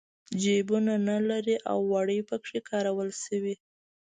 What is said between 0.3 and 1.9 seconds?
جېبونه نه لري او